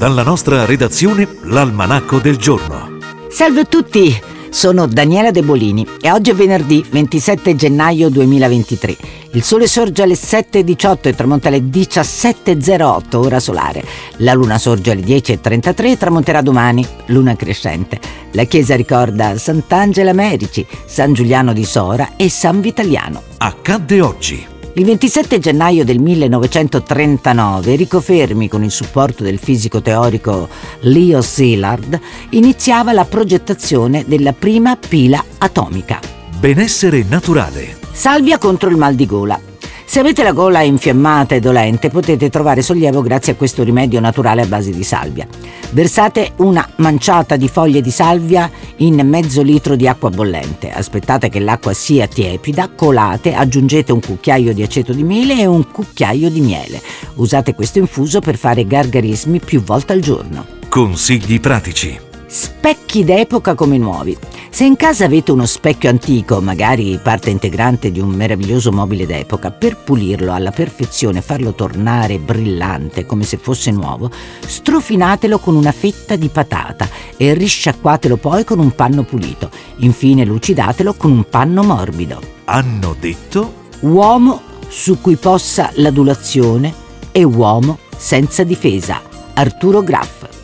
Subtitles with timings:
[0.00, 2.96] Dalla nostra redazione, l'almanacco del giorno.
[3.28, 4.18] Salve a tutti,
[4.48, 8.96] sono Daniela De Bolini e oggi è venerdì 27 gennaio 2023.
[9.32, 13.84] Il sole sorge alle 7.18 e tramonta alle 17.08 ora solare.
[14.20, 18.00] La luna sorge alle 10.33 e tramonterà domani, luna crescente.
[18.30, 23.20] La chiesa ricorda Sant'Angela Merici, San Giuliano di Sora e San Vitaliano.
[23.36, 24.49] Accadde oggi.
[24.74, 30.48] Il 27 gennaio del 1939 Enrico Fermi, con il supporto del fisico teorico
[30.82, 35.98] Leo Szilard, iniziava la progettazione della prima pila atomica.
[36.38, 37.78] Benessere naturale.
[37.90, 39.49] Salvia contro il mal di gola.
[39.90, 44.42] Se avete la gola infiammata e dolente potete trovare sollievo grazie a questo rimedio naturale
[44.42, 45.26] a base di salvia.
[45.70, 50.70] Versate una manciata di foglie di salvia in mezzo litro di acqua bollente.
[50.70, 55.68] Aspettate che l'acqua sia tiepida, colate, aggiungete un cucchiaio di aceto di mele e un
[55.68, 56.80] cucchiaio di miele.
[57.16, 60.46] Usate questo infuso per fare gargarismi più volte al giorno.
[60.68, 61.98] Consigli pratici.
[62.26, 64.16] Specchi d'epoca come nuovi.
[64.52, 69.52] Se in casa avete uno specchio antico, magari parte integrante di un meraviglioso mobile d'epoca,
[69.52, 75.72] per pulirlo alla perfezione e farlo tornare brillante come se fosse nuovo, strofinatelo con una
[75.72, 79.50] fetta di patata e risciacquatelo poi con un panno pulito.
[79.76, 82.20] Infine lucidatelo con un panno morbido.
[82.44, 86.74] Hanno detto Uomo su cui possa l'adulazione
[87.12, 89.00] e uomo senza difesa.
[89.34, 90.39] Arturo Graff.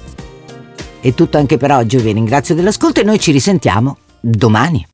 [1.07, 4.85] È tutto anche per oggi, vi ringrazio dell'ascolto e noi ci risentiamo domani.